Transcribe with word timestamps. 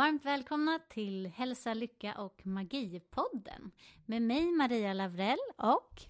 varmt 0.00 0.24
välkomna 0.24 0.78
till 0.88 1.26
Hälsa, 1.26 1.74
Lycka 1.74 2.14
och 2.14 2.40
Magi-podden 2.46 3.70
med 4.06 4.22
mig 4.22 4.50
Maria 4.50 4.92
Lavrell 4.92 5.38
och 5.56 6.02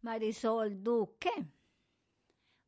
Marisol 0.00 0.84
Duque. 0.84 1.44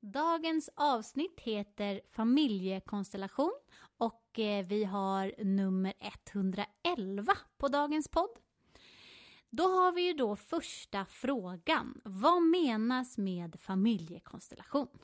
dagens 0.01 0.71
avsnitt 0.75 1.41
heter 1.41 2.01
Familjekonstellation 2.11 3.53
och 3.97 4.39
eh, 4.39 4.67
vi 4.67 4.85
har 4.85 5.45
nummer 5.45 5.93
111 6.01 7.37
på 7.59 7.69
dagens 7.69 8.09
podd. 8.09 8.39
Då 9.51 9.63
har 9.63 9.93
vi 9.93 10.03
ju 10.07 10.13
då 10.13 10.37
första 10.37 11.05
frågan. 11.05 12.01
Vad 12.05 12.43
menas 12.43 13.19
med 13.19 13.61
familjekonstellation? 13.61 14.99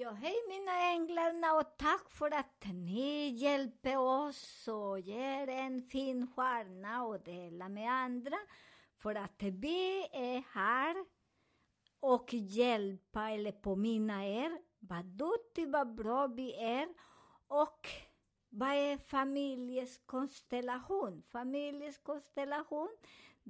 Ja, 0.00 0.10
hej 0.10 0.34
mina 0.48 0.92
änglar 0.92 1.60
och 1.60 1.76
tack 1.76 2.10
för 2.10 2.30
att 2.34 2.64
ni 2.72 3.28
hjälper 3.28 3.96
oss 3.96 4.68
och 4.68 5.00
ger 5.00 5.48
en 5.48 5.82
fin 5.82 6.26
stjärna 6.26 7.04
och 7.04 7.20
delar 7.20 7.68
med 7.68 7.92
andra. 7.92 8.36
För 8.96 9.14
att 9.14 9.42
vi 9.42 10.06
är 10.12 10.44
här 10.52 10.96
och 12.00 12.34
hjälpa 12.34 13.30
eller 13.30 13.52
påminna 13.52 14.26
er 14.26 14.58
vad 14.78 15.04
duktig, 15.04 15.68
vad 15.68 15.94
bra 15.94 16.26
vi 16.26 16.54
är 16.54 16.88
och 17.46 17.88
vad 18.48 18.70
är 18.70 18.98
familjens 18.98 20.00
konstellation? 20.06 21.22
Familjens 21.32 21.98
konstellation, 21.98 22.96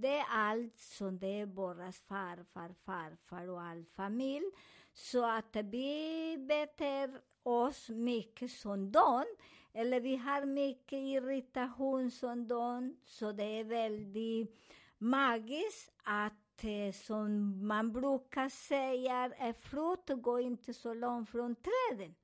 det 0.00 0.18
är 0.18 0.26
allt 0.30 0.78
som 0.78 1.18
det 1.18 1.40
är 1.40 1.46
Borras 1.46 2.00
farfar, 2.00 2.74
farfar 2.84 3.48
och 3.48 3.62
all 3.62 3.84
familj. 3.84 4.50
Så 4.94 5.24
att 5.24 5.56
vi 5.56 6.36
beter 6.48 7.20
oss 7.42 7.88
mycket 7.88 8.50
som 8.50 8.92
dem, 8.92 9.24
eller 9.72 10.00
vi 10.00 10.16
har 10.16 10.44
mycket 10.44 10.98
irritation 10.98 12.10
som 12.10 12.48
dem, 12.48 12.96
så 13.04 13.32
det 13.32 13.60
är 13.60 13.64
väldigt 13.64 14.56
magiskt 14.98 15.92
att, 16.02 16.64
eh, 16.64 16.92
som 16.92 17.52
man 17.66 17.92
brukar 17.92 18.48
säga, 18.48 19.26
e 19.26 19.34
är 19.38 19.52
frukt 19.52 20.10
går 20.22 20.40
inte 20.40 20.74
så 20.74 20.94
långt 20.94 21.30
från 21.30 21.54
träden. 21.54 22.14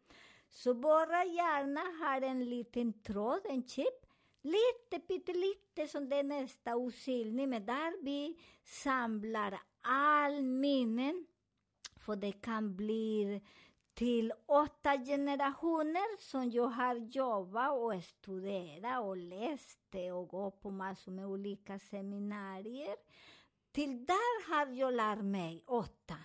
Så 0.51 0.75
borra 0.75 1.25
hjärna 1.25 1.81
har 1.81 2.21
en 2.21 2.45
liten 2.45 2.93
tråd, 3.03 3.41
en 3.45 3.69
chip, 3.69 4.04
lite 4.45 5.07
pyttelite 5.07 5.89
som 5.89 6.09
det 6.09 6.17
är 6.17 6.23
nästa 6.23 6.77
osynlig, 6.77 7.49
men 7.49 7.67
där 7.67 8.05
vi 8.05 8.39
samlar 8.65 9.61
all 9.83 10.43
minnen 10.43 11.27
för 11.97 12.17
det 12.17 12.33
kan 12.33 12.77
bli 12.77 13.41
till 13.95 14.33
åtta 14.47 14.99
generationer 14.99 16.19
som 16.19 16.51
jag 16.51 16.67
har 16.67 16.95
jobbat 16.95 17.73
och 17.73 18.05
studerat 18.05 19.05
och 19.05 19.17
läst 19.17 19.95
och 20.13 20.29
gått 20.29 20.61
på 20.61 20.71
massor 20.71 21.13
med 21.13 21.27
olika 21.27 21.79
seminarier. 21.79 22.97
Till 23.73 24.07
där 24.07 24.49
har 24.51 24.67
jag 24.67 24.95
lärt 24.95 25.25
mig 25.25 25.63
åtta. 25.67 26.17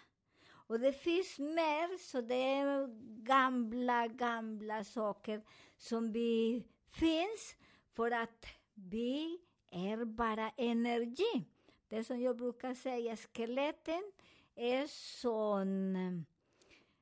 Och 0.52 0.80
det 0.80 0.94
finns 0.94 1.40
mer, 1.40 1.98
så 1.98 2.22
det 2.22 2.54
är 2.54 2.88
gamla, 3.24 4.08
gamla 4.08 4.84
saker 4.84 5.44
som 5.78 6.12
vi 6.12 6.64
finns 6.90 7.56
för 8.00 8.12
att 8.12 8.46
vi 8.74 9.40
är 9.72 10.06
bara 10.06 10.50
energi. 10.50 11.46
Det 11.88 12.04
som 12.04 12.22
jag 12.22 12.38
brukar 12.38 12.74
säga, 12.74 13.18
skeletten 13.18 14.12
är 14.56 14.88
som 15.22 16.26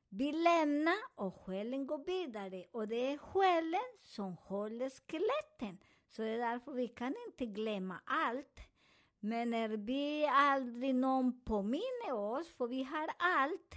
vi 0.08 0.32
lämnar 0.32 0.96
och 1.14 1.34
själen 1.34 1.86
går 1.86 2.04
vidare 2.04 2.64
och 2.72 2.88
det 2.88 3.12
är 3.12 3.18
själen 3.18 3.90
som 4.02 4.36
håller 4.36 4.90
skeletten. 4.90 5.78
Så 6.08 6.22
det 6.22 6.28
är 6.28 6.38
därför 6.38 6.72
vi 6.72 6.88
kan 6.88 7.14
inte 7.26 7.46
glömma 7.46 8.00
allt. 8.04 8.60
Men 9.20 9.50
när 9.50 9.68
vi 9.68 10.26
aldrig 10.32 10.94
någon 10.94 11.40
påminner 11.44 12.12
oss, 12.12 12.48
för 12.48 12.66
vi 12.66 12.82
har 12.82 13.08
allt. 13.18 13.74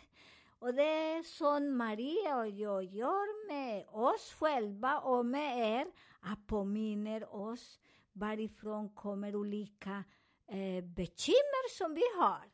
Och 0.61 0.73
det 0.73 1.13
är 1.13 1.23
som 1.23 1.77
Maria 1.77 2.37
och 2.37 2.49
jag 2.49 2.83
gör 2.83 3.47
med 3.47 3.85
oss 3.87 4.35
själva 4.39 4.99
och 4.99 5.25
med 5.25 5.79
er, 5.79 5.87
att 6.19 6.47
påminner 6.47 7.35
oss 7.35 7.79
varifrån 8.13 8.89
kommer 8.89 9.35
olika 9.35 10.03
eh, 10.47 10.83
bekymmer 10.83 11.77
som 11.77 11.93
vi 11.93 12.03
har. 12.17 12.51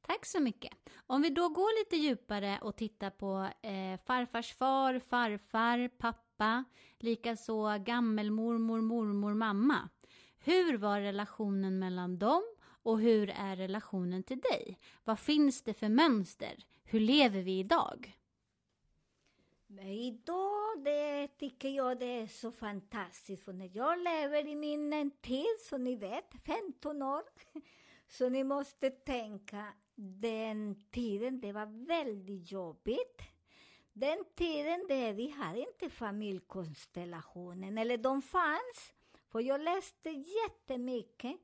Tack 0.00 0.26
så 0.26 0.40
mycket. 0.40 0.72
Om 1.06 1.22
vi 1.22 1.30
då 1.30 1.48
går 1.48 1.80
lite 1.80 1.96
djupare 1.96 2.58
och 2.62 2.76
tittar 2.76 3.10
på 3.10 3.48
eh, 3.62 4.00
farfars 4.06 4.54
far, 4.54 4.98
farfar, 4.98 5.88
pappa, 5.88 6.64
likaså 6.98 7.78
gammelmormor, 7.78 8.80
mormor, 8.80 9.34
mamma. 9.34 9.88
Hur 10.38 10.76
var 10.76 11.00
relationen 11.00 11.78
mellan 11.78 12.18
dem 12.18 12.42
och 12.82 13.00
hur 13.00 13.30
är 13.30 13.56
relationen 13.56 14.22
till 14.22 14.40
dig? 14.40 14.78
Vad 15.04 15.18
finns 15.18 15.62
det 15.62 15.74
för 15.74 15.88
mönster? 15.88 16.64
Hur 16.84 17.00
lever 17.00 17.42
vi 17.42 17.58
idag? 17.58 18.18
Men 19.66 19.86
idag 19.86 20.84
det 20.84 21.28
tycker 21.38 21.68
jag 21.68 21.98
det 21.98 22.20
är 22.20 22.26
så 22.26 22.52
fantastiskt, 22.52 23.44
för 23.44 23.52
när 23.52 23.70
jag 23.72 23.98
lever 23.98 24.46
i 24.46 24.54
min 24.54 25.10
tid, 25.10 25.60
som 25.68 25.84
ni 25.84 25.96
vet, 25.96 26.34
15 26.44 27.02
år, 27.02 27.22
så 28.08 28.28
ni 28.28 28.44
måste 28.44 28.90
tänka, 28.90 29.72
den 29.94 30.84
tiden, 30.90 31.40
det 31.40 31.52
var 31.52 31.86
väldigt 31.86 32.52
jobbigt. 32.52 33.22
Den 33.92 34.24
tiden 34.34 34.86
det, 34.88 35.12
vi 35.12 35.28
hade 35.28 35.60
inte 35.60 35.90
familjekonstellationen, 35.90 37.78
eller 37.78 37.96
de 37.96 38.22
fanns, 38.22 38.94
för 39.28 39.40
jag 39.40 39.60
läste 39.60 40.10
jättemycket, 40.10 41.36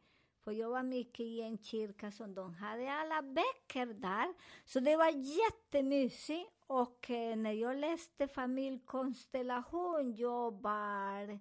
för 0.48 0.52
jag 0.52 0.70
var 0.70 0.82
mycket 0.82 1.20
i 1.20 1.40
en 1.40 1.58
kyrka 1.58 2.10
som 2.12 2.34
de 2.34 2.54
hade 2.54 2.92
alla 2.92 3.22
böcker 3.22 3.86
där, 3.86 4.34
så 4.64 4.80
det 4.80 4.96
var 4.96 5.10
jättemysigt. 5.10 6.50
Och 6.66 7.10
eh, 7.10 7.36
när 7.36 7.52
jag 7.52 7.76
läste 7.76 8.28
familjekonstellation, 8.28 10.16
jag 10.16 10.62
var 10.62 11.38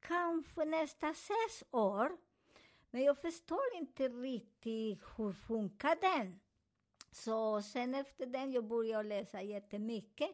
kanske 0.00 0.64
nästan 0.64 1.14
sex 1.14 1.64
år. 1.70 2.16
Men 2.90 3.02
jag 3.02 3.18
förstår 3.18 3.74
inte 3.74 4.08
riktigt 4.08 5.02
hur 5.16 5.32
funkar 5.32 5.96
den. 6.00 6.40
Så 7.10 7.62
sen 7.62 7.94
efter 7.94 8.26
den 8.26 8.52
jag 8.52 8.64
började 8.64 9.08
läsa 9.08 9.42
jättemycket. 9.42 10.30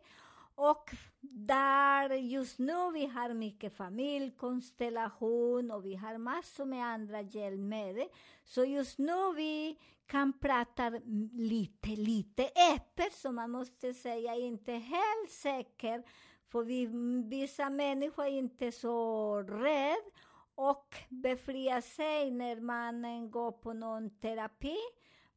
Och 0.63 0.91
där 1.21 2.11
just 2.15 2.59
nu 2.59 2.91
vi 2.93 3.07
har 3.07 3.35
mycket 3.35 3.77
familjekonstellation 3.77 5.71
och 5.71 5.85
vi 5.85 5.95
har 5.95 6.19
massor 6.19 6.65
med 6.65 6.87
andra 6.87 7.21
hjälpmedel. 7.21 8.09
Så 8.45 8.65
just 8.65 8.99
nu 8.99 9.33
vi 9.37 9.79
kan 10.07 10.39
prata 10.39 10.91
lite, 11.33 11.89
lite 11.89 12.51
öppet, 12.75 13.13
så 13.13 13.33
man 13.33 13.51
måste 13.51 13.95
säga 13.95 14.35
inte 14.35 14.73
helt 14.73 15.31
säker. 15.31 16.03
För 16.49 16.65
vi, 16.65 16.87
vissa 17.29 17.71
människor 17.71 18.25
är 18.25 18.39
inte 18.39 18.73
så 18.73 19.37
rädda 19.43 20.11
och 20.55 20.95
befria 21.09 21.83
sig 21.83 22.31
när 22.31 22.61
man 22.61 23.31
går 23.31 23.53
på 23.53 23.73
någon 23.73 24.11
terapi. 24.11 24.77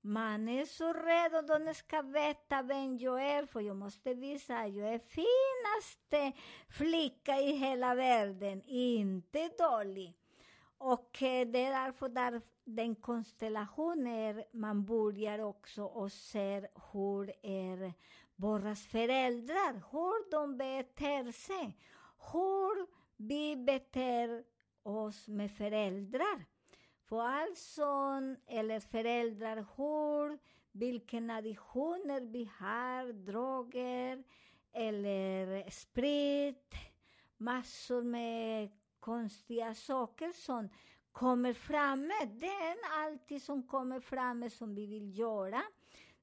Man 0.06 0.50
är 0.50 0.66
så 0.66 0.94
rädd 0.94 1.36
och 1.36 1.46
de 1.46 1.74
ska 1.74 2.02
veta 2.02 2.62
vem 2.62 2.98
jag 2.98 3.24
är, 3.24 3.46
för 3.46 3.60
jag 3.60 3.76
måste 3.76 4.14
visa 4.14 4.58
att 4.58 4.74
jag 4.74 4.94
är 4.94 5.00
finaste 5.00 6.40
flicka 6.70 7.38
i 7.40 7.52
hela 7.56 7.96
världen, 7.96 8.62
inte 8.66 9.50
dålig. 9.58 10.18
Och 10.78 11.10
det 11.20 11.66
är 11.66 11.86
därför 11.86 12.10
där 12.10 12.42
den 12.64 12.96
konstellationen 12.96 14.44
man 14.52 14.86
börjar 14.86 15.40
också 15.40 15.84
och 15.84 16.12
ser 16.12 16.68
hur 16.92 17.34
är 17.46 17.94
våra 18.36 18.76
föräldrar, 18.76 19.74
hur 19.92 20.32
de 20.32 20.58
beter 20.58 21.32
sig, 21.32 21.78
hur 22.34 22.88
vi 23.18 23.56
beter 23.56 24.44
oss 24.84 25.28
med 25.28 25.52
föräldrar. 25.52 26.46
För 27.14 27.20
alltså, 27.20 27.86
eller 28.48 28.80
föräldrar, 28.80 29.66
hur, 29.78 30.40
vilka 30.72 31.18
additioner 31.18 32.22
vi 32.22 32.50
har, 32.60 33.14
droger 33.14 34.24
eller 34.72 35.70
sprit, 35.70 36.74
massor 37.38 38.02
med 38.04 38.70
konstiga 39.00 39.74
saker 39.74 40.32
som 40.32 40.70
kommer 41.12 41.54
framme. 41.54 42.14
Det 42.26 42.46
är 42.46 42.78
alltid 43.06 43.44
som 43.44 43.68
kommer 43.68 44.00
framme 44.00 44.50
som 44.50 44.76
vi 44.76 44.86
vill 44.86 45.20
göra. 45.20 45.62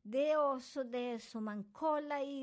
Det 0.02 0.30
är 0.30 0.54
också 0.54 0.84
det 0.84 1.20
som 1.20 1.44
man 1.44 1.64
kollar 1.64 2.20
i, 2.20 2.42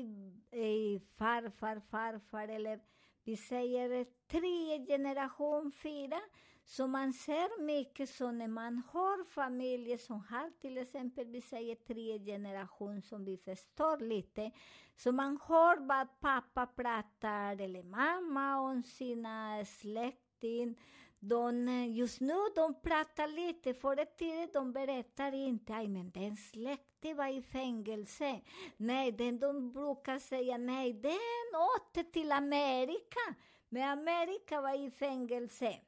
i 0.52 1.00
farfar, 1.16 1.80
farfar 1.90 2.48
eller 2.48 2.80
vi 3.24 3.36
säger 3.36 4.06
tre 4.28 4.86
generation, 4.86 5.72
fyra. 5.82 6.20
Så 6.70 6.86
man 6.86 7.12
ser 7.12 7.62
mycket 7.62 8.10
så 8.10 8.30
när 8.30 8.48
man 8.48 8.82
har 8.92 9.24
familjer 9.24 9.98
som 9.98 10.20
har 10.20 10.50
till 10.60 10.78
exempel, 10.78 11.26
vi 11.26 11.40
säger 11.40 11.74
tre 11.74 12.18
generation 12.18 13.02
som 13.02 13.24
vi 13.24 13.36
förstår 13.36 13.98
lite. 13.98 14.50
Så 14.96 15.12
man 15.12 15.38
hör 15.46 15.76
vad 15.86 16.20
pappa 16.20 16.66
pratar 16.66 17.60
eller 17.60 17.82
mamma 17.82 18.60
om 18.60 18.82
sina 18.82 19.64
släkting. 19.64 20.80
De, 21.20 21.68
just 21.94 22.20
nu 22.20 22.38
de 22.54 22.80
pratar 22.80 23.26
lite, 23.26 23.74
förr 23.74 24.00
i 24.00 24.06
tiden 24.06 24.48
de 24.52 24.72
berättar 24.72 25.34
inte, 25.34 25.74
aj 25.74 25.88
men 25.88 26.10
den 26.10 26.36
släkten 26.36 27.16
var 27.16 27.28
i 27.28 27.42
fängelse. 27.42 28.40
Nej, 28.76 29.12
den 29.12 29.38
de 29.38 29.72
brukar 29.72 30.18
säga, 30.18 30.58
nej 30.58 30.92
den 30.92 31.60
åkte 31.76 32.04
till 32.04 32.32
Amerika. 32.32 33.34
Men 33.68 33.98
Amerika 33.98 34.60
var 34.60 34.86
i 34.86 34.90
fängelse. 34.90 35.80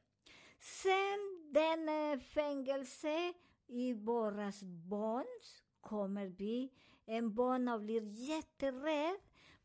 Sen 0.61 1.53
den 1.53 1.89
eh, 1.89 2.19
fängelse 2.19 3.33
i 3.67 3.93
våras 3.93 4.63
barn 4.63 5.27
kommer 5.81 6.27
vi, 6.27 6.73
en 7.07 7.35
barn 7.35 7.81
blir 7.85 8.03
jätterädd 8.03 9.17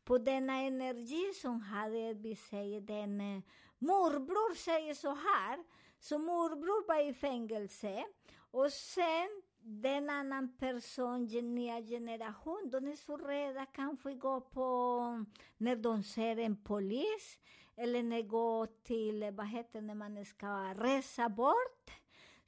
på 0.04 0.18
denna 0.18 0.60
energi 0.60 1.32
som 1.34 1.60
hade, 1.60 2.14
vi 2.14 2.36
säger 2.36 2.80
den, 2.80 3.20
eh, 3.20 3.42
morbror 3.78 4.54
säger 4.54 4.94
så 4.94 5.08
här, 5.08 5.64
så 5.98 6.18
morbror 6.18 6.88
var 6.88 7.08
i 7.08 7.14
fängelse 7.14 8.04
och 8.50 8.72
sen 8.72 9.42
den 9.60 10.10
annan 10.10 10.56
person, 10.56 11.28
den 11.28 11.54
nya 11.54 11.80
generation, 11.80 12.70
de 12.72 12.88
är 12.88 12.96
så 12.96 13.16
rädda 13.16 13.66
kanske 13.66 14.14
gå 14.14 14.40
på, 14.40 15.24
när 15.56 15.76
de 15.76 16.02
ser 16.02 16.38
en 16.38 16.56
polis, 16.56 17.38
eller 17.76 18.02
när 18.02 18.22
gå 18.22 18.58
går 18.58 18.66
till, 18.66 19.22
eh, 19.22 19.30
vad 19.30 19.46
heter 19.46 19.80
det, 19.80 19.86
när 19.86 19.94
man 19.94 20.24
ska 20.24 20.74
resa 20.74 21.28
bort. 21.28 21.90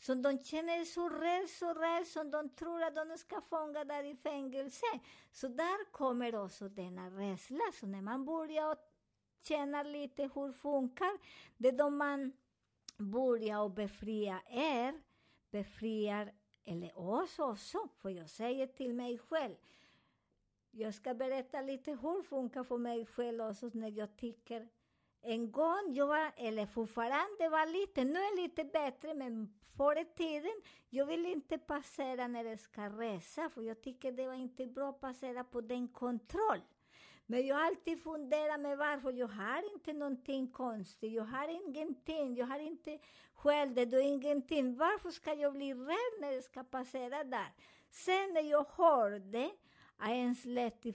Så 0.00 0.14
de 0.14 0.44
känner 0.44 0.84
så 0.84 1.08
rädd, 1.08 1.48
så 1.48 1.74
rädd, 1.74 2.06
som 2.06 2.30
de 2.30 2.48
tror 2.48 2.82
att 2.82 2.94
de 2.94 3.18
ska 3.18 3.40
fånga 3.40 3.84
där 3.84 4.04
i 4.04 4.16
fängelse. 4.16 4.86
Så 5.32 5.48
där 5.48 5.92
kommer 5.92 6.34
också 6.44 6.68
denna 6.68 7.10
rädsla. 7.10 7.64
Så 7.80 7.86
när 7.86 8.02
man 8.02 8.24
börjar 8.24 8.76
känna 9.42 9.82
lite 9.82 10.30
hur 10.34 10.52
funkar, 10.52 11.18
det 11.56 11.68
är 11.68 11.72
då 11.72 11.90
man 11.90 12.32
börjar 12.96 13.68
befria 13.68 14.42
er, 14.48 15.00
befriar 15.50 16.32
eller 16.64 16.98
oss 16.98 17.38
också. 17.38 17.88
För 17.96 18.10
jag 18.10 18.30
säger 18.30 18.66
till 18.66 18.94
mig 18.94 19.18
själv, 19.18 19.54
jag 20.70 20.94
ska 20.94 21.14
berätta 21.14 21.60
lite 21.60 21.90
hur 21.90 22.22
funkar 22.22 22.64
för 22.64 22.78
mig 22.78 23.06
själv 23.06 23.40
också 23.40 23.70
när 23.72 23.90
jag 23.90 24.16
tycker 24.16 24.68
en 25.28 25.52
gång, 25.52 25.94
jag 25.94 26.06
var, 26.06 26.32
eller 26.36 26.66
fortfarande 26.66 27.48
var 27.50 27.66
lite, 27.66 28.04
nu 28.04 28.18
är 28.18 28.36
det 28.36 28.42
lite 28.42 28.64
bättre, 28.64 29.14
men 29.14 29.54
förr 29.76 30.00
i 30.00 30.04
tiden, 30.04 30.62
jag 30.90 31.06
vill 31.06 31.26
inte 31.26 31.58
passera 31.58 32.28
när 32.28 32.44
jag 32.44 32.60
ska 32.60 32.88
resa, 32.88 33.50
för 33.50 33.62
jag 33.62 33.82
tycker 33.82 34.12
det 34.12 34.26
var 34.26 34.34
inte 34.34 34.66
bra 34.66 34.88
att 34.88 35.00
passera 35.00 35.44
på 35.44 35.60
den 35.60 35.88
kontroll. 35.88 36.60
Men 37.26 37.46
jag 37.46 37.56
har 37.56 37.66
alltid 37.66 38.02
funderat 38.02 38.60
med 38.60 38.78
varför, 38.78 39.12
jag 39.12 39.28
har 39.28 39.72
inte 39.74 39.92
någonting 39.92 40.52
konstigt, 40.52 41.12
jag 41.12 41.24
har 41.24 41.48
ingenting, 41.48 42.36
jag 42.36 42.46
har 42.46 42.58
inte 42.58 42.98
skäldet 43.34 43.94
och 43.94 44.00
ingenting. 44.00 44.76
Varför 44.76 45.10
ska 45.10 45.34
jag 45.34 45.52
bli 45.52 45.74
rädd 45.74 46.20
när 46.20 46.32
jag 46.32 46.44
ska 46.44 46.64
passera 46.64 47.24
där? 47.24 47.52
Sen 47.90 48.34
när 48.34 48.50
jag 48.50 48.66
hörde 48.76 49.50
en 49.98 50.34
släkting 50.34 50.94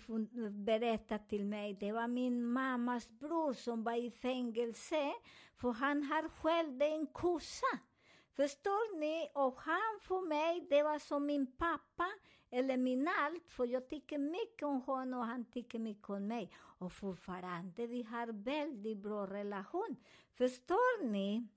berättade 0.51 1.23
till 1.29 1.45
mig, 1.45 1.73
det 1.79 1.91
var 1.91 2.07
min 2.07 2.45
mammas 2.45 3.09
bror 3.09 3.53
som 3.53 3.83
var 3.83 3.95
i 3.95 4.11
fängelse, 4.11 5.13
för 5.55 5.71
han 5.71 6.03
har 6.03 6.29
själv 6.29 6.81
en 6.81 7.07
kossa. 7.07 7.79
Förstår 8.35 8.99
ni? 8.99 9.29
Och 9.33 9.59
han 9.61 9.99
för 10.01 10.27
mig, 10.27 10.67
det 10.69 10.83
var 10.83 10.99
som 10.99 11.25
min 11.25 11.47
pappa, 11.47 12.07
eller 12.49 12.77
min 12.77 13.07
allt, 13.07 13.49
för 13.49 13.65
jag 13.65 13.89
tycker 13.89 14.17
mycket 14.17 14.63
om 14.63 14.81
honom 14.81 15.19
och 15.19 15.25
han 15.25 15.45
tycker 15.45 15.79
mycket 15.79 16.09
om 16.09 16.27
mig. 16.27 16.51
Och 16.55 16.91
fortfarande, 16.91 17.87
vi 17.87 18.03
har 18.03 18.27
väldigt 18.27 18.97
bra 18.97 19.27
relation. 19.27 19.95
Förstår 20.33 21.05
ni? 21.05 21.47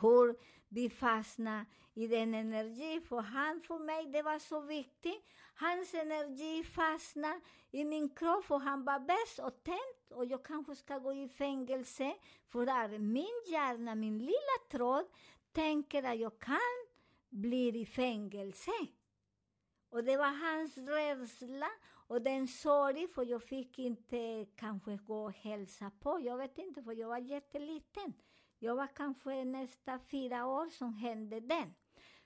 Hur 0.00 0.36
vi 0.68 0.90
fastnar 0.90 1.66
i 1.94 2.06
den 2.06 2.34
energi. 2.34 3.00
För 3.00 3.20
han 3.20 3.60
för 3.60 3.78
mig, 3.78 4.06
det 4.06 4.22
var 4.22 4.38
så 4.38 4.60
viktigt. 4.60 5.24
Hans 5.54 5.94
energi 5.94 6.64
fastnade 6.64 7.40
i 7.70 7.84
min 7.84 8.08
kropp 8.08 8.50
och 8.50 8.60
han 8.60 8.84
var 8.84 9.00
bäst 9.00 9.38
och 9.38 9.62
tänt. 9.62 10.10
Och 10.10 10.24
jag 10.26 10.44
kanske 10.44 10.76
ska 10.76 10.98
gå 10.98 11.12
i 11.12 11.28
fängelse 11.28 12.14
för 12.48 12.66
att 12.66 13.00
min 13.00 13.42
hjärna, 13.46 13.94
min 13.94 14.18
lilla 14.18 14.58
tråd, 14.70 15.04
tänker 15.52 16.02
att 16.02 16.18
jag 16.18 16.38
kan 16.38 16.86
bli 17.28 17.80
i 17.80 17.86
fängelse. 17.86 18.70
Och 19.90 20.04
det 20.04 20.16
var 20.16 20.50
hans 20.50 20.78
rädsla 20.78 21.70
och 22.06 22.22
den 22.22 22.48
sorg, 22.48 23.08
för 23.08 23.24
jag 23.24 23.42
fick 23.42 23.78
inte 23.78 24.46
kanske 24.56 24.96
gå 24.96 25.24
och 25.24 25.32
hälsa 25.32 25.90
på. 26.00 26.20
Jag 26.20 26.36
vet 26.36 26.58
inte, 26.58 26.82
för 26.82 26.92
jag 26.92 27.08
var 27.08 27.18
jätteliten. 27.18 28.12
Jag 28.62 28.76
var 28.76 28.86
kanske 28.86 29.44
nästa 29.44 29.98
fyra 30.10 30.46
år 30.46 30.70
som 30.70 30.94
hände 30.94 31.40
den. 31.40 31.74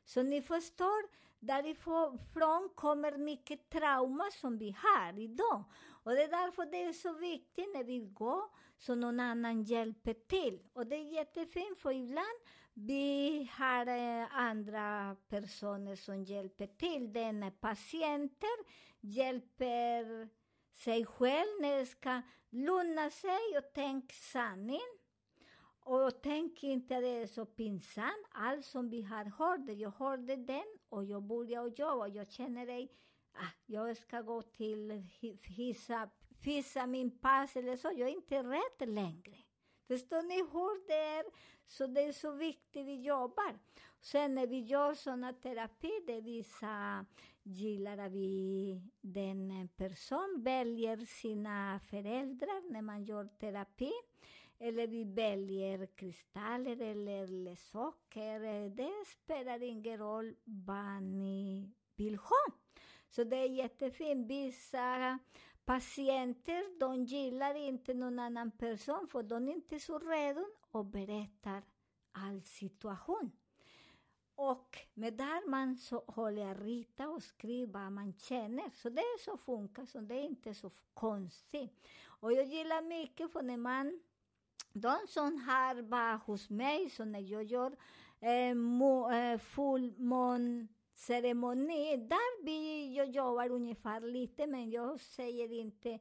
Så 0.04 0.22
ni 0.22 0.42
förstår, 0.42 1.02
därifrån 1.38 2.68
kommer 2.74 3.18
mycket 3.18 3.70
trauma 3.70 4.24
som 4.30 4.58
vi 4.58 4.76
har 4.82 5.18
idag. 5.18 5.64
Och 6.02 6.12
det 6.12 6.22
är 6.22 6.28
därför 6.28 6.66
det 6.66 6.82
är 6.82 6.92
så 6.92 7.12
viktigt 7.12 7.68
när 7.74 7.84
vi 7.84 8.00
går, 8.00 8.42
så 8.78 8.94
någon 8.94 9.20
annan 9.20 9.62
hjälper 9.62 10.14
till. 10.14 10.62
Och 10.72 10.86
det 10.86 10.96
är 10.96 11.12
jättefint, 11.12 11.78
för 11.78 11.92
ibland 11.92 12.38
vi 12.72 13.50
har 13.52 13.86
eh, 13.86 14.36
andra 14.38 15.16
personer 15.28 15.96
som 15.96 16.24
hjälper 16.24 16.66
till. 16.66 17.12
Den 17.12 17.52
patienter 17.60 18.56
hjälper 19.00 20.28
sig 20.72 21.06
själv, 21.06 21.60
när 21.60 21.78
det 21.78 21.86
ska 21.86 22.22
lugna 22.50 23.10
sig 23.10 23.58
och 23.58 23.74
tänka 23.74 24.14
sanning. 24.14 25.03
Och 25.86 26.22
tänk 26.22 26.62
inte 26.62 26.96
att 26.96 27.02
det 27.02 27.08
är 27.08 27.26
så 27.26 27.46
pinsamt. 27.46 28.26
Allt 28.30 28.64
som 28.64 28.90
vi 28.90 29.02
har 29.02 29.24
hört, 29.24 29.78
jag 29.78 29.90
hörde 29.90 30.36
den 30.36 30.78
och 30.88 31.04
jag 31.04 31.22
började 31.22 31.68
jobba. 31.68 32.08
Jag 32.08 32.30
känner 32.30 32.66
dig, 32.66 32.92
ah, 33.32 33.52
jag 33.66 33.96
ska 33.96 34.20
gå 34.20 34.42
till 34.42 34.90
hissa, 35.42 36.10
fissa 36.40 36.86
min 36.86 37.18
pass 37.18 37.56
eller 37.56 37.76
så. 37.76 37.88
Jag 37.96 38.08
är 38.08 38.14
inte 38.14 38.42
rädd 38.42 38.88
längre. 38.88 39.34
Förstår 39.88 40.22
ni 40.22 40.36
hur 40.36 40.86
det 40.86 41.18
är? 41.18 41.24
Så 41.66 41.86
det 41.86 42.00
är 42.00 42.12
så 42.12 42.30
viktigt 42.30 42.86
vi 42.86 43.02
jobbar. 43.02 43.58
Sen 44.00 44.34
när 44.34 44.46
vi 44.46 44.60
gör 44.60 44.94
sådana 44.94 45.32
terapi, 45.32 45.92
det 46.06 46.20
vissa 46.20 47.06
gillar 47.42 47.98
att 47.98 48.12
vi, 48.12 48.80
den 49.00 49.68
person 49.76 50.42
väljer 50.44 50.96
sina 50.96 51.80
föräldrar 51.90 52.72
när 52.72 52.82
man 52.82 53.04
gör 53.04 53.28
terapi. 53.40 53.92
Eller 54.58 54.86
vi 54.86 55.04
väljer 55.04 55.86
kristaller 55.86 56.80
eller 56.80 57.26
leksaker. 57.26 58.68
Det 58.68 59.04
spelar 59.06 59.62
ingen 59.62 59.98
roll 59.98 60.36
vad 60.44 61.02
ni 61.02 61.70
vill 61.96 62.16
ha. 62.16 62.44
Så 63.08 63.24
det 63.24 63.36
är 63.36 63.48
jättefint. 63.48 64.30
Vissa 64.30 65.18
patienter, 65.64 66.78
de 66.80 67.04
gillar 67.04 67.54
inte 67.54 67.94
någon 67.94 68.18
annan 68.18 68.50
person 68.50 69.08
för 69.08 69.22
de 69.22 69.48
är 69.48 69.52
inte 69.52 69.80
så 69.80 69.98
redo 69.98 70.46
och 70.70 70.84
berättar 70.84 71.62
all 72.12 72.42
situation. 72.42 73.32
Och 74.36 74.78
med 74.94 75.14
där 75.14 75.48
man 75.48 75.76
så 75.76 76.04
håller 76.06 76.42
jag 76.46 76.66
rita 76.66 77.08
och 77.08 77.22
skriva 77.22 77.80
vad 77.80 77.92
man 77.92 78.12
känner. 78.12 78.70
Så 78.74 78.88
det 78.88 79.00
är 79.00 79.24
så 79.24 79.36
funkar, 79.36 79.86
så 79.86 80.00
det 80.00 80.14
är 80.14 80.22
inte 80.22 80.54
så 80.54 80.70
konstigt. 80.94 81.86
Och 82.06 82.32
jag 82.32 82.44
gillar 82.44 82.82
mycket 82.82 83.32
för 83.32 83.42
när 83.42 83.56
man, 83.56 84.00
de 84.74 85.06
som 85.06 85.38
har 85.38 85.82
varit 85.82 86.22
hos 86.22 86.50
mig, 86.50 86.90
så 86.90 87.04
när 87.04 87.20
e 87.20 87.22
jag 87.22 87.44
gör 87.44 87.76
eh, 88.20 88.54
mo, 88.54 89.10
eh, 89.10 89.38
fullmånsceremoni, 89.38 91.96
där 91.96 92.44
vi, 92.44 92.94
jag 92.96 93.10
jobbar 93.10 93.50
ungefär 93.50 94.00
lite, 94.00 94.46
men 94.46 94.70
jag 94.70 95.00
säger 95.00 95.52
e 95.52 95.54
inte 95.54 95.98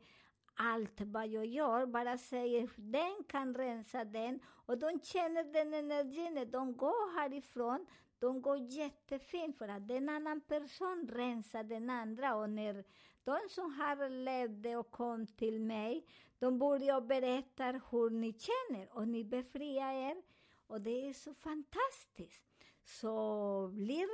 allt 0.56 1.02
vad 1.02 1.28
jag 1.28 1.46
gör, 1.46 1.86
bara 1.86 2.18
säger 2.18 2.64
e 2.64 2.68
den 2.76 3.24
kan 3.28 3.56
rensa 3.56 4.06
den 4.06 4.40
och 4.46 4.78
de 4.78 5.00
känner 5.04 5.44
den 5.44 5.74
energin 5.74 6.34
när 6.34 6.46
de 6.46 6.78
går 6.78 7.20
härifrån. 7.20 7.86
De 8.20 8.42
går 8.42 8.58
jättefint 8.58 9.58
för 9.58 9.68
att 9.68 9.92
en 9.92 10.10
annan 10.10 10.42
person 10.42 11.10
rensar 11.12 11.64
den 11.64 11.90
andra 11.90 12.36
och 12.36 12.50
när 12.50 12.84
de 13.24 13.40
som 13.50 13.74
har 13.74 14.10
levde 14.10 14.78
och 14.78 14.92
kom 14.92 15.28
till 15.28 15.60
mig, 15.60 16.06
de 16.40 16.60
börjar 16.60 17.02
berätta 17.02 17.64
hur 17.64 18.10
ni 18.10 18.34
känner 18.34 18.98
och 18.98 19.08
ni 19.08 19.24
befriar 19.24 19.94
er 19.94 20.22
och 20.68 20.82
det 20.82 21.10
är 21.10 21.14
så 21.14 21.34
fantastiskt. 21.34 22.44
Så 22.84 23.68
blir 23.74 24.08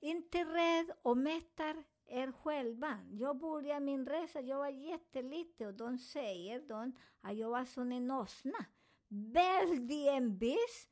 inte 0.00 0.44
rädd 0.44 0.90
och 1.02 1.16
mättar 1.16 1.84
er 2.06 2.32
själva. 2.32 2.98
Jag 3.12 3.36
började 3.36 3.80
min 3.80 4.06
resa, 4.06 4.40
jag 4.40 4.58
var 4.58 4.68
jätteliten 4.68 5.66
och 5.66 5.74
de 5.74 5.98
säger 5.98 6.60
de, 6.60 6.92
att 7.20 7.36
jag 7.36 7.50
var 7.50 7.64
som 7.64 7.92
en 7.92 8.10
åsna. 8.10 8.64
Väldigt 9.08 10.08
envis. 10.08 10.88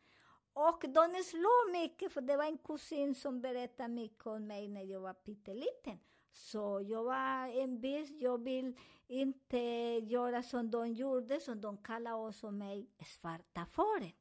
Och 0.53 0.85
de 0.89 1.23
slår 1.25 1.73
mycket, 1.73 2.13
för 2.13 2.21
det 2.21 2.37
var 2.37 2.45
en 2.45 2.59
kusin 2.59 3.15
som 3.15 3.41
berättade 3.41 3.89
mycket 3.89 4.27
om 4.27 4.47
mig 4.47 4.69
när 4.69 4.83
jag 4.83 5.01
var 5.01 5.15
pytteliten. 5.15 5.99
Så 6.35 6.83
jag 6.89 7.05
var 7.05 7.63
envis, 7.63 8.11
jag 8.11 8.45
vill 8.45 8.77
inte 9.07 9.59
göra 10.03 10.43
som 10.43 10.71
de 10.71 10.93
gjorde, 10.93 11.41
som 11.41 11.61
de 11.61 11.77
kallade 11.77 12.17
oss 12.17 12.45
och 12.45 12.55
mig 12.55 12.89
svarta 13.05 13.67
fåren. 13.67 14.13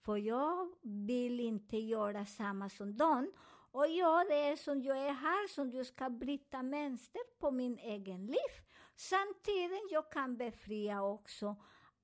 För 0.00 0.16
jag 0.16 0.72
vill 0.82 1.40
inte 1.40 1.76
göra 1.76 2.26
samma 2.26 2.68
som 2.68 2.96
dem. 2.96 3.32
Och 3.70 3.88
jag 3.88 4.26
det 4.26 4.34
är 4.34 4.56
som 4.56 4.82
jag 4.82 4.98
är 4.98 5.12
här, 5.12 5.48
som 5.48 5.70
jag 5.72 5.86
ska 5.86 6.10
bryta 6.10 6.62
mönster 6.62 7.22
på 7.38 7.50
min 7.50 7.78
egen 7.78 8.26
liv. 8.26 8.52
Samtidigt 8.96 9.90
jag 9.90 10.12
kan 10.12 10.36
befria 10.36 11.02
också 11.02 11.56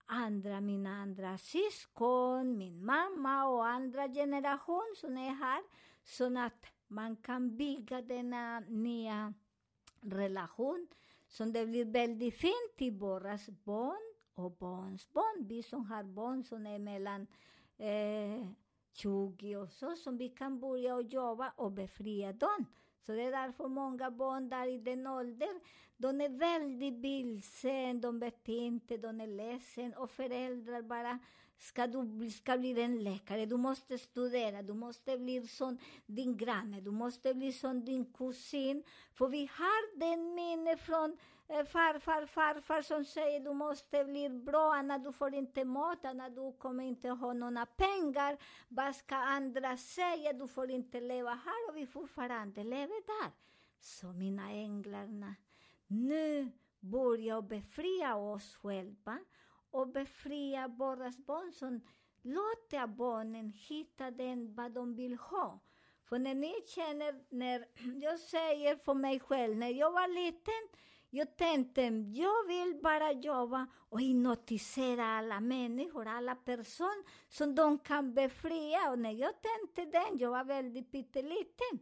andra, 0.06 0.60
mina 0.60 0.90
andra 0.90 1.38
syskon, 1.38 2.58
min 2.58 2.84
mamma 2.84 3.44
och 3.48 3.66
andra 3.66 4.08
generation 4.08 4.94
som 4.96 5.16
är 5.16 5.34
här. 5.34 5.62
Så 6.04 6.38
att 6.38 6.66
man 6.86 7.16
kan 7.16 7.56
bygga 7.56 8.02
denna 8.02 8.60
nya 8.60 9.34
relation 10.04 10.86
som 11.28 11.52
det 11.52 11.66
blir 11.66 11.84
väldigt 11.84 12.34
fint 12.34 12.74
i 12.78 12.90
våra 12.90 13.38
barn 13.64 14.14
och 14.34 14.52
barns 14.52 15.12
barn. 15.12 15.46
Vi 15.48 15.62
som 15.62 15.86
har 15.86 16.04
barn 16.04 16.44
som 16.44 16.66
är 16.66 16.78
mellan 16.78 17.26
eh, 17.78 18.46
20 18.92 19.56
och 19.56 19.72
så, 19.72 19.96
som 19.96 20.16
vi 20.16 20.28
kan 20.28 20.60
börja 20.60 20.94
och 20.94 21.02
jobba 21.02 21.52
och 21.56 21.72
befria 21.72 22.32
dem. 22.32 22.66
Så 23.06 23.12
det 23.12 23.22
är 23.22 23.30
därför 23.30 23.68
många 23.68 24.10
barn 24.10 24.48
där 24.48 24.66
i 24.66 24.78
den 24.78 25.06
åldern, 25.06 25.60
de 25.96 26.20
är 26.20 26.28
väldigt 26.28 26.94
vilsen, 26.94 28.00
de 28.00 28.18
vet 28.18 28.48
inte, 28.48 28.96
de 28.96 29.20
är 29.20 29.26
ledsen 29.26 29.94
och 29.94 30.10
föräldrar 30.10 30.82
bara 30.82 31.18
Ska 31.58 31.86
du 31.86 32.02
bli, 32.02 32.30
ska 32.30 32.58
bli 32.58 32.80
en 32.80 33.04
läkare, 33.04 33.46
du 33.46 33.56
måste 33.56 33.98
studera, 33.98 34.62
du 34.62 34.74
måste 34.74 35.18
bli 35.18 35.48
som 35.48 35.78
din 36.06 36.36
granne, 36.36 36.80
du 36.80 36.90
måste 36.90 37.34
bli 37.34 37.52
som 37.52 37.84
din 37.84 38.12
kusin. 38.12 38.82
För 39.12 39.28
vi 39.28 39.50
har 39.52 39.98
den 39.98 40.34
minne 40.34 40.76
från 40.76 41.16
eh, 41.48 41.64
farfar, 41.64 42.26
farfar 42.26 42.82
som 42.82 43.04
säger 43.04 43.40
du 43.40 43.52
måste 43.52 44.04
bli 44.04 44.28
bra, 44.28 44.74
annars 44.74 45.02
du 45.02 45.12
får 45.12 45.34
inte 45.34 45.64
mat, 45.64 46.04
annars 46.04 46.34
du 46.34 46.52
kommer 46.58 46.84
inte 46.84 47.08
ha 47.08 47.32
några 47.32 47.66
pengar. 47.66 48.38
Vad 48.68 48.96
ska 48.96 49.16
andra 49.16 49.76
säga? 49.76 50.32
Du 50.32 50.48
får 50.48 50.70
inte 50.70 51.00
leva 51.00 51.30
här 51.30 51.68
och 51.70 51.76
vi 51.76 51.86
fortfarande 51.86 52.64
lever 52.64 53.06
där. 53.06 53.32
Så 53.80 54.06
mina 54.06 54.50
änglarna, 54.50 55.34
nu 55.86 56.50
börja 56.80 57.42
befria 57.42 58.16
oss 58.16 58.56
själva 58.56 59.18
och 59.74 59.88
befria 59.88 60.68
våra 60.68 61.12
barn 61.26 61.80
låta 62.22 62.86
barnen 62.86 63.50
hitta 63.50 64.10
den 64.10 64.54
vad 64.54 64.72
de 64.72 64.94
vill 64.94 65.14
ha. 65.14 65.60
För 66.04 66.18
när 66.18 66.34
ni 66.34 66.54
känner, 66.66 67.14
när 67.28 67.66
jag 68.02 68.20
säger 68.20 68.76
för 68.76 68.94
mig 68.94 69.20
själv, 69.20 69.56
när 69.56 69.68
jag 69.68 69.92
var 69.92 70.08
liten, 70.08 70.78
jag 71.10 71.36
tänkte, 71.36 71.82
jag 72.14 72.46
vill 72.46 72.80
bara 72.82 73.12
jobba 73.12 73.66
och 73.88 74.00
hypnotisera 74.00 75.06
alla 75.06 75.40
människor, 75.40 76.06
alla 76.06 76.34
personer 76.34 77.04
som 77.28 77.54
de 77.54 77.78
kan 77.78 78.14
befria. 78.14 78.90
Och 78.90 78.98
när 78.98 79.12
jag 79.12 79.32
tänkte 79.42 79.98
den, 79.98 80.18
jag 80.18 80.30
var 80.30 80.44
väldigt 80.44 80.92
pytteliten. 80.92 81.78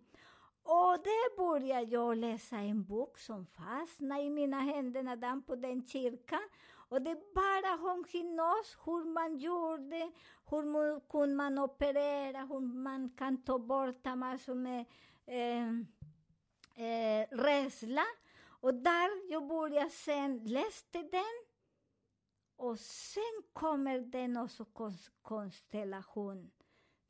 Och 0.62 0.98
det 1.04 1.36
började 1.36 1.90
jag 1.90 2.16
läsa 2.16 2.56
en 2.56 2.84
bok 2.84 3.18
som 3.18 3.46
fastnade 3.46 4.22
i 4.22 4.30
mina 4.30 4.60
händer 4.60 5.16
den 5.16 5.42
på 5.42 5.56
den 5.56 5.86
kyrkan. 5.86 6.48
Och 6.92 7.02
det 7.02 7.16
bara 7.34 7.76
hon 7.76 8.04
hypnos, 8.12 8.76
hur 8.84 9.04
man 9.04 9.38
gjorde, 9.38 10.10
hur 10.50 10.62
man, 10.62 11.00
kunde 11.00 11.34
man 11.34 11.58
operera, 11.58 12.40
hur 12.44 12.60
man 12.60 13.10
kan 13.10 13.44
ta 13.44 13.58
bort 13.58 14.04
massor 14.04 14.54
med 14.54 14.84
eh, 15.26 15.68
eh, 16.86 17.26
rädsla. 17.30 18.04
Och 18.60 18.74
där 18.74 19.30
jag 19.30 19.46
började 19.46 19.90
sen 19.90 20.44
läste 20.44 21.02
den. 21.02 21.36
Och 22.56 22.78
sen 22.78 23.42
kommer 23.52 24.00
den 24.00 24.36
också 24.36 24.64
konstellation 25.22 26.50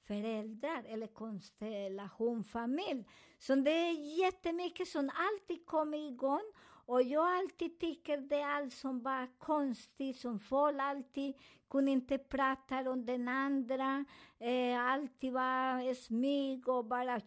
föräldrar 0.06 0.84
eller 0.88 1.06
konstellation 1.06 2.44
familj. 2.44 3.08
Så 3.38 3.54
det 3.54 3.70
är 3.70 4.18
jättemycket 4.18 4.88
som 4.88 5.10
alltid 5.14 5.66
kommer 5.66 5.98
igång. 5.98 6.52
Och 6.86 7.02
jag 7.02 7.38
alltid 7.38 7.80
tycker 7.80 8.16
det 8.16 8.36
är 8.40 8.48
allt 8.48 8.72
som 8.72 9.02
var 9.02 9.28
konstigt, 9.38 10.16
som 10.16 10.40
folk 10.40 10.80
alltid 10.80 11.34
kunde 11.70 11.90
inte 11.90 12.18
prata 12.18 12.90
om 12.90 13.06
den 13.06 13.28
andra. 13.28 14.04
Eh, 14.38 14.80
alltid 14.80 15.32
var 15.32 15.94
smyg 15.94 16.68
och 16.68 16.84
bara 16.84 17.20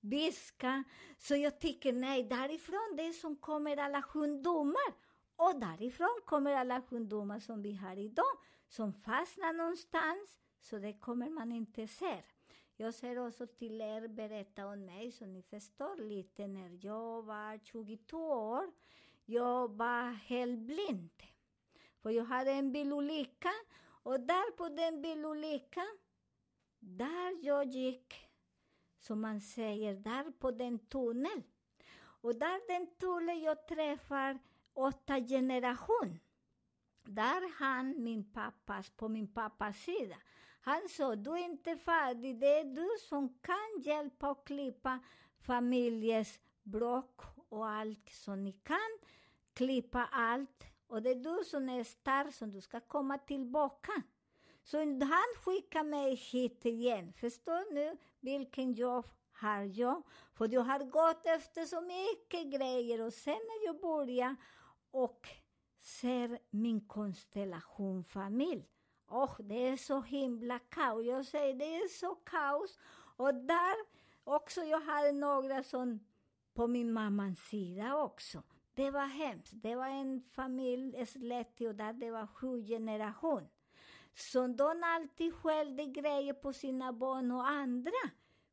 viska. 0.00 0.84
Så 1.18 1.36
jag 1.36 1.60
tycker 1.60 1.92
nej, 1.92 2.22
därifrån 2.22 2.96
det 2.96 3.12
som 3.12 3.36
kommer 3.36 3.76
alla 3.76 4.02
sjukdomar. 4.02 4.92
Och 5.36 5.60
därifrån 5.60 6.20
kommer 6.24 6.52
alla 6.52 6.82
sjukdomar 6.82 7.40
som 7.40 7.62
vi 7.62 7.74
har 7.74 7.96
idag, 7.98 8.38
som 8.68 8.92
fastnar 8.92 9.52
någonstans, 9.52 10.40
så 10.60 10.78
det 10.78 10.92
kommer 10.92 11.30
man 11.30 11.52
inte 11.52 11.86
se. 11.86 12.22
Jag 12.82 12.94
ser 12.94 13.18
också 13.18 13.46
till 13.46 13.80
er 13.80 14.08
berätta 14.08 14.66
om 14.66 14.84
mig 14.84 15.12
så 15.12 15.26
ni 15.26 15.42
förstår 15.42 15.96
lite. 15.96 16.46
När 16.46 16.78
jag 16.80 17.22
var 17.22 17.58
22 17.64 18.18
år, 18.18 18.72
jag 19.24 19.76
var 19.76 20.12
helt 20.12 20.58
blind. 20.58 21.22
För 22.00 22.10
jag 22.10 22.24
hade 22.24 22.50
en 22.50 22.72
bilolycka 22.72 23.52
och 23.82 24.20
där 24.20 24.56
på 24.56 24.68
den 24.68 25.02
bilolyckan, 25.02 25.98
där 26.78 27.44
jag 27.44 27.66
gick, 27.66 28.14
som 28.98 29.20
man 29.20 29.40
säger, 29.40 29.94
där 29.94 30.32
på 30.38 30.50
den 30.50 30.78
tunneln. 30.78 31.42
Och 31.94 32.34
där 32.34 32.68
den 32.68 32.86
tunneln 32.96 33.40
jag 33.40 33.66
träffar 33.68 34.38
åtta 34.72 35.20
generation. 35.20 36.20
Där 37.02 37.58
han, 37.58 38.02
min 38.02 38.32
pappas, 38.32 38.90
på 38.90 39.08
min 39.08 39.34
pappas 39.34 39.78
sida. 39.78 40.16
Han 40.64 40.88
sa, 40.88 41.16
du 41.16 41.30
är 41.30 41.44
inte 41.44 41.76
färdig, 41.76 42.40
det 42.40 42.58
är 42.58 42.64
du 42.64 42.88
som 43.08 43.38
kan 43.40 43.82
hjälpa 43.82 44.30
och 44.30 44.46
klippa 44.46 44.98
familjens 45.40 46.40
bråk 46.62 47.20
och 47.48 47.68
allt, 47.68 48.08
så 48.10 48.34
ni 48.34 48.52
kan 48.52 48.98
klippa 49.54 50.08
allt. 50.12 50.64
Och 50.86 51.02
det 51.02 51.10
är 51.10 51.14
du 51.14 51.44
som 51.44 51.68
är 51.68 51.84
stark, 51.84 52.34
som 52.34 52.52
du 52.52 52.60
ska 52.60 52.80
komma 52.80 53.18
tillbaka. 53.18 53.92
Så 54.62 54.78
han 54.78 55.34
skickar 55.44 55.84
mig 55.84 56.14
hit 56.14 56.66
igen. 56.66 57.12
Förstår 57.12 57.74
nu 57.74 57.96
vilken 58.20 58.72
jobb 58.72 59.06
har 59.32 59.80
jag? 59.80 60.02
För 60.34 60.48
jag 60.54 60.60
har 60.60 60.78
gått 60.78 61.26
efter 61.26 61.64
så 61.64 61.80
mycket 61.80 62.60
grejer 62.60 63.02
och 63.02 63.12
sen 63.12 63.32
när 63.48 63.66
jag 63.66 63.80
börjar 63.80 64.36
och 64.90 65.28
ser 65.80 66.38
min 66.50 66.80
konstellation 66.88 68.04
familj 68.04 68.68
oh, 69.12 69.34
det 69.38 69.68
är 69.68 69.76
så 69.76 70.00
himla 70.00 70.58
kaos. 70.58 71.04
Jag 71.04 71.26
säger 71.26 71.54
det 71.54 71.76
är 71.76 71.88
så 71.88 72.14
kaos. 72.14 72.78
Och 73.16 73.34
där 73.34 73.74
också, 74.24 74.60
jag 74.60 74.80
hade 74.80 75.12
några 75.12 75.62
som 75.62 76.00
på 76.54 76.66
min 76.66 76.92
mammas 76.92 77.38
sida 77.38 77.96
också. 77.96 78.42
Det 78.74 78.90
var 78.90 79.06
hemskt. 79.06 79.52
Det 79.54 79.74
var 79.74 79.86
en 79.86 80.22
familj 80.22 81.06
släkt, 81.06 81.60
och 81.60 81.74
där 81.74 81.92
det 81.92 82.10
var 82.10 82.26
sju 82.26 82.66
generationer. 82.66 83.50
Så 84.14 84.46
de 84.46 84.82
alltid 84.84 85.34
skällde 85.34 85.84
grejer 85.84 86.32
på 86.32 86.52
sina 86.52 86.92
barn 86.92 87.32
och 87.32 87.48
andra. 87.48 87.90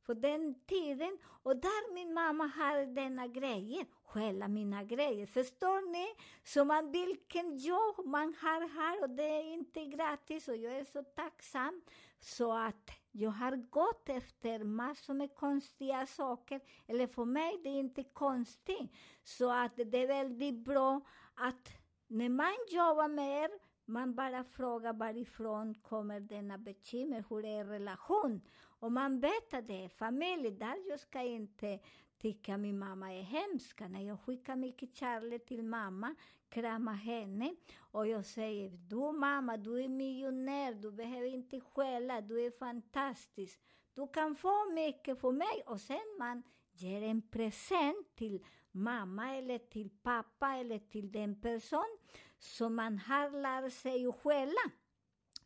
På 0.10 0.14
den 0.14 0.56
tiden. 0.66 1.18
Och 1.44 1.56
där 1.56 1.94
min 1.94 2.14
mamma 2.14 2.46
hade 2.46 2.86
denna 2.86 3.28
grejen. 3.28 3.86
Skälla 4.04 4.48
mina 4.48 4.84
grejer. 4.84 5.26
Förstår 5.26 5.92
ni? 5.92 6.08
Så 6.44 6.66
man, 6.66 6.92
vilken 6.92 7.58
jobb 7.58 8.06
man 8.06 8.34
har 8.42 8.70
här 8.70 9.04
och 9.04 9.10
det 9.10 9.24
är 9.24 9.54
inte 9.54 9.86
gratis 9.86 10.48
och 10.48 10.56
jag 10.56 10.74
är 10.74 10.86
så 10.86 11.04
tacksam. 11.04 11.82
Så 12.20 12.54
att 12.54 12.92
jag 13.12 13.32
har 13.32 13.56
gått 13.56 14.10
efter 14.10 14.64
massor 14.64 15.14
med 15.14 15.36
konstiga 15.36 16.06
saker. 16.06 16.62
Eller 16.88 17.08
för 17.08 17.26
mig 17.26 17.60
det 17.64 17.70
är 17.70 17.80
inte 17.80 18.04
konstigt. 18.04 18.92
Så 19.24 19.52
att 19.52 19.76
det 19.76 20.04
är 20.04 20.08
väldigt 20.08 20.66
bra 20.66 21.02
att 21.36 21.70
när 22.08 22.30
man 22.30 22.56
jobbar 22.70 23.08
med 23.08 23.44
er, 23.44 23.50
man 23.86 24.16
bara 24.16 24.44
frågar 24.44 24.94
varifrån 24.94 25.76
kommer 25.76 26.20
denna 26.20 26.58
bekymmer, 26.58 27.24
hur 27.30 27.46
är 27.46 27.66
relationen? 27.66 28.42
Och 28.80 28.92
man 28.92 29.20
vet 29.20 29.54
att 29.54 29.68
det 29.68 29.84
är 29.84 29.90
familj, 29.90 30.52
där 30.52 30.90
jag 30.90 31.00
ska 31.00 31.22
inte 31.22 31.80
tycka 32.18 32.58
min 32.58 32.80
mamma 32.80 33.14
är 33.14 33.22
hemsk. 33.22 33.80
När 33.80 34.02
jag 34.02 34.20
skickar 34.20 34.56
mycket 34.56 34.96
kärlek 34.96 35.46
till 35.46 35.64
mamma, 35.64 36.16
kramar 36.50 36.94
henne 36.94 37.56
och 37.80 38.08
jag 38.08 38.26
säger 38.26 38.70
du 38.70 39.12
mamma, 39.12 39.58
du 39.58 39.84
är 39.84 39.88
miljonär, 39.88 40.74
du 40.74 40.92
behöver 40.92 41.28
inte 41.28 41.60
skälla, 41.60 42.22
du 42.22 42.46
är 42.46 42.52
fantastisk. 42.52 43.62
Du 43.94 44.08
kan 44.08 44.36
få 44.36 44.72
mycket 44.72 45.20
för 45.22 45.32
mig 45.32 45.64
och 45.66 45.82
sen 45.82 46.16
man 46.20 46.44
ger 46.72 47.02
en 47.02 47.22
present 47.22 48.16
till 48.16 48.46
mamma 48.72 49.36
eller 49.36 49.58
till 49.58 49.90
pappa 49.90 50.56
eller 50.56 50.80
till 50.80 51.12
den 51.12 51.42
person 51.42 51.98
som 52.40 52.76
man 52.76 52.98
har 52.98 53.42
lärt 53.42 53.74
sig 53.74 54.08
att 54.08 54.16
skälla. 54.16 54.72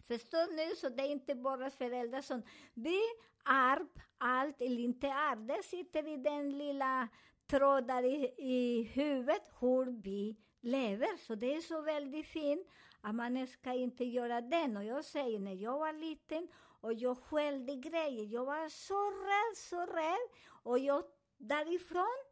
Förstår 0.08 0.56
ni? 0.56 0.76
Så 0.76 0.90
det 0.90 1.04
är 1.04 1.12
inte 1.12 1.36
bara 1.36 1.70
föräldrar 1.70 2.22
som... 2.22 2.44
Vi 2.74 3.00
arv, 3.44 3.88
allt 4.18 4.62
eller 4.62 4.80
inte 4.80 5.14
arv, 5.14 5.46
det 5.46 5.64
sitter 5.64 6.08
i 6.08 6.18
den 6.18 6.58
lilla 6.58 7.08
trådar 7.48 8.04
i, 8.04 8.34
i 8.38 8.84
huvudet 8.84 9.52
hur 9.60 10.02
vi 10.02 10.38
lever. 10.62 11.18
Så 11.18 11.36
det 11.36 11.56
är 11.56 11.62
så 11.62 11.82
väldigt 11.82 12.28
fint 12.28 12.68
att 13.02 13.16
man 13.16 13.48
ska 13.48 13.74
inte 13.74 14.04
göra 14.04 14.42
den. 14.42 14.78
Och 14.78 14.84
jag 14.84 15.06
säger, 15.06 15.40
när 15.40 15.54
jag 15.54 15.80
var 15.80 15.94
liten 15.94 16.48
och 16.82 16.94
jag 16.94 17.18
skällde 17.18 17.76
grejer, 17.76 18.26
jag 18.26 18.46
var 18.46 18.70
så 18.70 19.10
rädd, 19.10 19.58
så 19.58 19.86
rädd. 19.96 20.30
Och 20.64 20.80
jag 20.80 21.04
därifrån, 21.38 22.24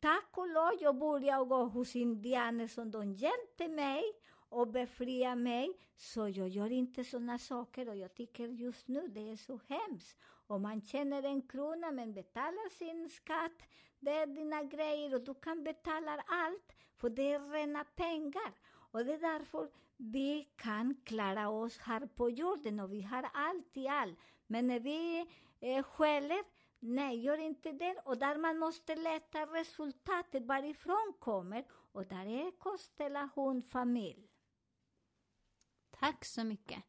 tack 0.00 0.38
och 0.38 0.48
lov, 0.48 0.72
jag 0.80 0.98
började 0.98 1.44
gå 1.44 1.64
hos 1.64 1.96
indianer 1.96 2.68
som 2.68 2.90
de 2.90 3.12
hjälpte 3.12 3.68
mig 3.68 4.02
och 4.56 4.68
befria 4.68 5.34
mig. 5.34 5.70
Så 5.96 6.28
jag 6.28 6.48
gör 6.48 6.72
inte 6.72 7.04
sådana 7.04 7.38
saker 7.38 7.88
och 7.88 7.96
jag 7.96 8.14
tycker 8.14 8.48
just 8.48 8.88
nu 8.88 9.08
det 9.08 9.30
är 9.30 9.36
så 9.36 9.60
hemskt. 9.68 10.16
Och 10.46 10.60
man 10.60 10.80
tjänar 10.80 11.22
en 11.22 11.42
krona 11.42 11.90
men 11.90 12.14
betalar 12.14 12.70
sin 12.70 13.08
skatt, 13.08 13.62
det 14.00 14.10
är 14.10 14.26
dina 14.26 14.62
grejer 14.62 15.14
och 15.14 15.24
du 15.24 15.34
kan 15.34 15.64
betala 15.64 16.24
allt 16.26 16.72
för 16.96 17.10
det 17.10 17.32
är 17.32 17.50
rena 17.50 17.84
pengar. 17.84 18.52
Och 18.92 19.04
det 19.04 19.14
är 19.14 19.18
därför 19.18 19.70
vi 19.96 20.48
kan 20.56 20.94
klara 21.04 21.48
oss 21.48 21.78
här 21.78 22.06
på 22.06 22.30
jorden 22.30 22.80
och 22.80 22.92
vi 22.92 23.02
har 23.02 23.30
allt 23.32 23.76
i 23.76 23.88
allt. 23.88 24.18
Men 24.46 24.66
när 24.66 24.80
vi 24.80 25.26
eh, 25.60 25.82
skäller, 25.82 26.44
nej, 26.78 27.20
gör 27.20 27.38
inte 27.38 27.72
det. 27.72 27.96
Och 28.04 28.18
där 28.18 28.36
man 28.36 28.58
måste 28.58 28.94
leta 28.96 29.46
resultatet, 29.46 30.46
varifrån 30.46 31.12
kommer. 31.18 31.64
Och 31.92 32.06
där 32.06 32.26
är 32.26 32.50
konstellation 32.58 33.62
familj. 33.62 34.28
Tack 36.00 36.24
så 36.24 36.44
mycket. 36.44 36.82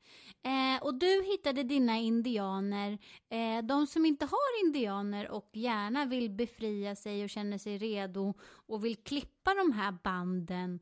Eh, 0.43 0.84
och 0.84 0.96
du 0.96 1.24
hittade 1.24 1.63
dina 1.63 1.98
indianer, 1.98 2.98
eh, 3.30 3.63
de 3.63 3.88
som 3.88 4.06
inte 4.06 4.26
har 4.26 4.65
indianer 4.65 5.30
och 5.30 5.50
gärna 5.54 6.06
vill 6.06 6.30
befria 6.30 6.96
sig 6.96 7.24
och 7.24 7.30
känner 7.30 7.58
sig 7.58 7.78
redo 7.78 8.34
och 8.41 8.86
vill 8.86 8.96
klippa 8.96 9.54
de 9.54 9.72
här 9.72 9.91
banden. 10.04 10.80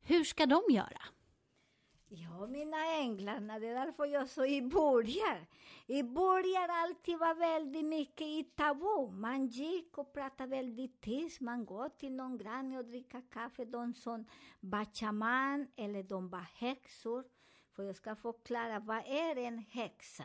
Hur 0.00 0.24
ska 0.24 0.46
de 0.46 0.62
göra? 0.70 1.02
Ja, 2.08 2.46
mina 2.46 2.86
änglar, 2.86 3.60
det 3.60 3.68
är 3.68 3.86
därför 3.86 4.06
jag 4.06 4.28
så 4.28 4.44
i 4.44 4.62
början. 4.62 5.46
I 5.86 6.02
början 6.02 6.70
alltid 6.70 7.18
var 7.18 7.34
väldigt 7.34 7.84
mycket 7.84 8.26
i 8.26 8.44
tabu. 8.44 9.10
Man 9.12 9.46
gick 9.46 9.98
och 9.98 10.12
pratade 10.12 10.50
väldigt 10.50 11.00
tyst. 11.00 11.40
Man 11.40 11.64
går 11.64 11.88
till 11.88 12.12
någon 12.12 12.38
granne 12.38 12.78
och 12.78 12.84
dricka 12.84 13.22
kaffe. 13.22 13.64
De 13.64 13.94
som 13.94 14.26
var 14.60 14.84
shaman 14.94 15.66
eller 15.76 16.02
de 16.02 16.28
var 16.28 16.46
häxor. 16.54 17.24
För 17.76 17.82
jag 17.82 17.96
ska 17.96 18.16
förklara, 18.16 18.78
vad 18.78 19.02
är 19.06 19.36
en 19.36 19.58
häxa? 19.58 20.24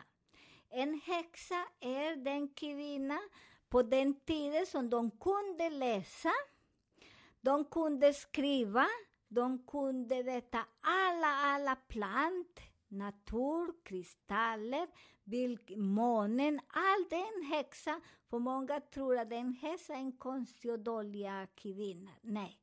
En 0.68 1.00
häxa 1.04 1.66
är 1.80 2.16
den 2.16 2.48
kvinna 2.48 3.18
på 3.68 3.82
den 3.82 4.20
tiden 4.20 4.66
som 4.66 4.90
de 4.90 5.10
kunde 5.10 5.70
läsa, 5.70 6.32
de 7.40 7.64
kunde 7.64 8.14
skriva, 8.14 8.86
de 9.28 9.66
kunde 9.66 10.22
veta 10.22 10.66
alla, 10.80 11.26
alla 11.26 11.76
plant, 11.76 12.60
natur, 12.88 13.84
kristaller, 13.84 14.88
vilk, 15.24 15.72
månen, 15.76 16.60
allt 16.68 17.12
är 17.12 17.36
en 17.36 17.52
häxa. 17.52 18.00
För 18.30 18.38
många 18.38 18.80
tror 18.80 19.18
att 19.18 19.32
en 19.32 19.52
häxa 19.52 19.94
är 19.94 19.98
en 19.98 20.12
konstig 20.12 20.72
och 20.72 20.80
dålig 20.80 21.26
kvinna. 21.54 22.10
Nej. 22.20 22.59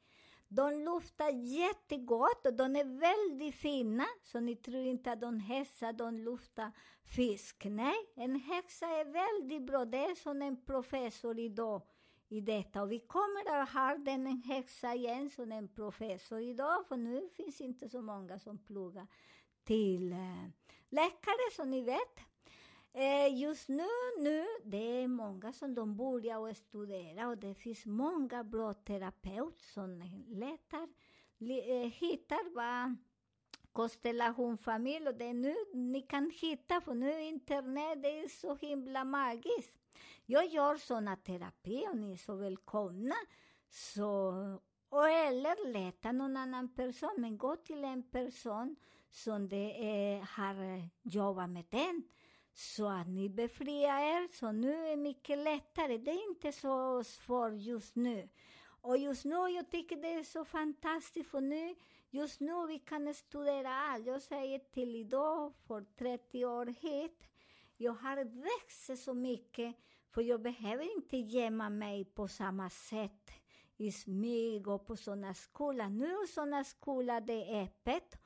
De 0.50 0.84
luktar 0.84 1.30
jättegott 1.30 2.46
och 2.46 2.54
de 2.54 2.76
är 2.76 3.00
väldigt 3.00 3.56
fina, 3.56 4.06
så 4.24 4.40
ni 4.40 4.56
tror 4.56 4.86
inte 4.86 5.12
att 5.12 5.22
de 5.22 5.40
häxar, 5.40 5.94
de 5.94 6.18
luktar 6.20 6.72
fisk. 7.06 7.66
Nej, 7.66 7.96
en 8.16 8.36
häxa 8.36 8.86
är 8.86 9.06
väldigt 9.06 9.68
bra. 9.68 9.86
Det 9.86 9.98
är 9.98 10.16
som 10.16 10.42
en 10.42 10.66
professor 10.66 11.40
idag 11.40 11.82
i 12.30 12.42
detta. 12.42 12.82
Och 12.82 12.92
vi 12.92 13.00
kommer 13.00 13.62
att 13.62 13.70
ha 13.70 13.98
den 13.98 14.28
en 14.28 14.42
häxa 14.42 14.96
igen 14.96 15.30
som 15.30 15.52
en 15.52 15.68
professor 15.68 16.42
idag, 16.42 16.88
för 16.88 16.98
nu 16.98 17.30
finns 17.30 17.62
inte 17.62 17.90
så 17.90 18.02
många 18.02 18.40
som 18.40 18.58
pluggar 18.58 19.08
till 19.64 20.12
eh, 20.12 20.48
läkare, 20.90 21.52
som 21.56 21.72
ni 21.72 21.82
vet. 21.82 22.27
Eh, 23.00 23.40
just 23.40 23.70
nu, 23.70 23.88
nu, 24.20 24.46
det 24.64 25.02
är 25.02 25.08
många 25.08 25.54
som 25.54 25.76
de 25.76 25.98
börjar 25.98 26.38
och 26.38 26.58
studera 26.58 27.28
och 27.28 27.38
det 27.38 27.54
finns 27.56 27.86
många 27.86 28.44
bra 28.44 28.74
terapeuter 28.74 29.66
som 29.74 30.02
letar, 30.28 30.88
eh, 31.40 31.92
hittar 31.92 32.56
vad 32.56 32.96
konstellation 33.72 34.58
och 35.08 35.16
det 35.16 35.26
är 35.26 35.34
nu 35.34 35.56
ni 35.74 36.02
kan 36.02 36.32
hitta, 36.42 36.82
för 36.82 36.94
nu 36.94 37.22
internet 37.22 38.04
det 38.04 38.20
är 38.20 38.28
så 38.28 38.56
himla 38.56 39.04
magiskt. 39.04 39.74
Jag 40.26 40.48
gör 40.48 40.76
såna 40.76 41.16
terapi 41.16 41.88
och 41.92 41.98
ni 41.98 42.12
är 42.12 42.18
så 42.18 42.36
välkomna. 42.36 43.16
Så, 43.70 44.34
och 44.90 45.10
eller 45.10 45.74
leta 45.74 46.12
någon 46.12 46.38
annan 46.38 46.74
person, 46.76 47.16
men 47.18 47.38
gå 47.38 47.56
till 47.56 47.84
en 47.84 48.04
person 48.04 48.76
som 49.10 49.50
det 49.50 49.90
är, 49.90 50.22
har 50.22 50.90
jobbat 51.04 51.50
med 51.50 51.66
den 51.70 52.04
så 52.60 52.88
att 52.88 53.08
ni 53.08 53.30
befriar 53.30 54.00
er, 54.00 54.28
så 54.34 54.52
nu 54.52 54.74
är 54.74 54.90
det 54.90 54.98
mycket 54.98 55.38
lättare. 55.38 55.98
Det 55.98 56.12
är 56.12 56.30
inte 56.30 56.52
så 56.52 57.04
svårt 57.04 57.54
just 57.54 57.96
nu. 57.96 58.30
Och 58.82 58.98
just 58.98 59.26
nu, 59.26 59.36
jag 59.36 59.72
tycker 59.72 59.96
det 59.96 60.14
är 60.14 60.24
så 60.24 60.46
fantastiskt, 60.46 61.30
för 61.30 61.42
nu, 61.42 61.76
just 62.10 62.40
nu 62.40 62.68
vi 62.68 62.80
kan 62.80 63.14
studera 63.14 63.74
allt. 63.74 64.06
Jag 64.06 64.22
säger 64.22 64.60
till 64.60 64.96
idag, 64.96 65.54
för 65.68 65.86
30 65.98 66.46
år 66.46 66.66
hit, 66.66 67.24
jag 67.78 67.94
har 67.94 68.16
växt 68.26 69.04
så 69.04 69.14
mycket, 69.14 69.76
för 70.14 70.22
jag 70.22 70.42
behöver 70.42 70.96
inte 70.96 71.18
gömma 71.18 71.70
mig 71.70 72.06
på 72.06 72.28
samma 72.28 72.70
sätt. 72.70 73.32
i 73.80 73.92
smyg 73.92 74.68
och 74.68 74.86
på 74.86 74.96
sådana 74.96 75.34
skolor. 75.34 75.90
Nu 75.90 76.28
sådana 76.28 76.64
skolor 76.64 77.22
det 77.22 77.54
är 77.54 77.64
öppet 77.64 78.18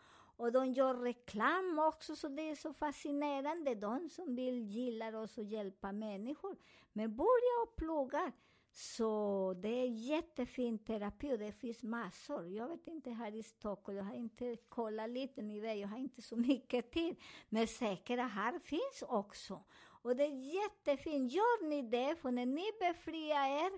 och 0.41 0.51
de 0.51 0.73
gör 0.73 0.93
reklam 0.93 1.79
också, 1.79 2.15
så 2.15 2.27
det 2.27 2.49
är 2.49 2.55
så 2.55 2.73
fascinerande. 2.73 3.75
De 3.75 4.09
som 4.09 4.35
vill, 4.35 4.63
gillar 4.63 5.13
oss 5.13 5.37
och 5.37 5.43
hjälpa 5.43 5.91
människor. 5.91 6.57
Men 6.93 7.15
börja 7.15 7.63
och 7.63 7.75
plugga. 7.75 8.31
Så 8.73 9.53
det 9.61 9.69
är 9.69 9.87
jättefin 9.87 10.79
terapi 10.79 11.33
och 11.33 11.39
det 11.39 11.51
finns 11.51 11.83
massor. 11.83 12.47
Jag 12.47 12.67
vet 12.67 12.87
inte 12.87 13.11
här 13.11 13.35
i 13.35 13.43
Stockholm, 13.43 13.97
jag 13.97 14.05
har 14.05 14.15
inte 14.15 14.55
kollat 14.69 15.09
lite, 15.09 15.41
med 15.41 15.63
det, 15.63 15.73
jag 15.73 15.87
har 15.87 15.97
inte 15.97 16.21
så 16.21 16.35
mycket 16.35 16.91
tid. 16.91 17.15
Men 17.49 17.67
säkert 17.67 18.19
här 18.19 18.59
finns 18.59 19.03
också. 19.07 19.63
Och 19.81 20.15
det 20.15 20.23
är 20.23 20.53
jättefint. 20.53 21.31
Gör 21.31 21.67
ni 21.67 21.81
det, 21.81 22.15
för 22.15 22.31
när 22.31 22.45
ni 22.45 22.65
befriar 22.79 23.65
er, 23.65 23.71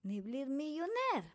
ni 0.00 0.22
blir 0.22 0.46
miljonär. 0.46 1.30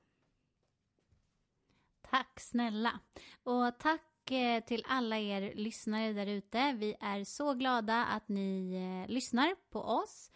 Tack 2.02 2.40
snälla. 2.40 3.00
Och 3.44 3.80
tack 3.80 4.09
Eh, 4.32 4.64
till 4.64 4.84
alla 4.88 5.18
er 5.18 5.54
lyssnare 5.56 6.14
där 6.14 6.28
ute. 6.28 6.74
Vi 6.78 6.96
är 7.00 7.24
så 7.24 7.54
glada 7.54 8.06
att 8.06 8.28
ni 8.28 8.74
eh, 8.76 9.12
lyssnar 9.12 9.56
på 9.72 9.80
oss. 9.80 10.32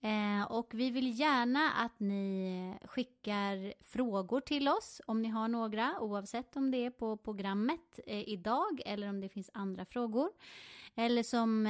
Eh, 0.00 0.52
och 0.52 0.70
vi 0.74 0.90
vill 0.90 1.20
gärna 1.20 1.70
att 1.70 2.00
ni 2.00 2.74
skickar 2.84 3.74
frågor 3.80 4.40
till 4.40 4.68
oss 4.68 5.00
om 5.06 5.22
ni 5.22 5.28
har 5.28 5.48
några 5.48 6.00
oavsett 6.00 6.56
om 6.56 6.70
det 6.70 6.86
är 6.86 6.90
på 6.90 7.16
programmet 7.16 8.00
idag 8.06 8.82
eller 8.86 9.08
om 9.08 9.20
det 9.20 9.28
finns 9.28 9.50
andra 9.54 9.84
frågor. 9.84 10.30
Eller 10.94 11.22
som 11.22 11.66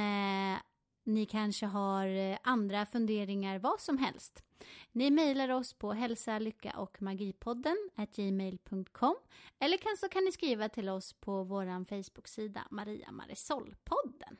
ni 1.09 1.25
kanske 1.25 1.65
har 1.65 2.07
eh, 2.07 2.37
andra 2.43 2.85
funderingar, 2.85 3.59
vad 3.59 3.79
som 3.79 3.97
helst. 3.97 4.43
Ni 4.91 5.11
mejlar 5.11 5.49
oss 5.49 5.73
på 5.73 5.93
hälsa, 5.93 6.39
lycka 6.39 6.73
och 6.77 7.01
magipodden 7.01 7.89
gmail.com 8.15 9.15
eller 9.59 9.77
kan, 9.77 9.97
så 9.97 10.09
kan 10.09 10.23
ni 10.23 10.31
skriva 10.31 10.69
till 10.69 10.89
oss 10.89 11.13
på 11.13 11.43
vår 11.43 11.85
Facebook-sida 11.85 12.67
Maria 12.71 13.11
Marisol-podden. 13.11 14.37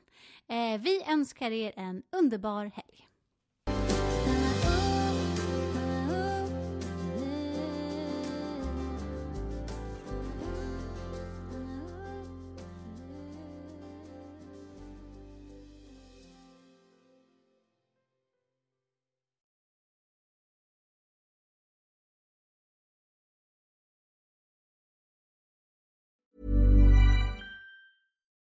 Eh, 0.47 0.81
vi 0.81 1.03
önskar 1.07 1.51
er 1.51 1.73
en 1.75 2.03
underbar 2.11 2.65
helg. 2.65 3.08